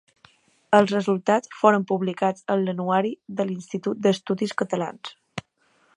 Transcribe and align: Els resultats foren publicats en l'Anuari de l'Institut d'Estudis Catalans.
Els 0.77 0.93
resultats 0.93 1.51
foren 1.57 1.85
publicats 1.91 2.45
en 2.55 2.65
l'Anuari 2.69 3.13
de 3.43 3.49
l'Institut 3.51 4.03
d'Estudis 4.07 4.57
Catalans. 4.63 5.15